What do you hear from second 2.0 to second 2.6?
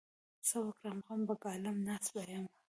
به يم.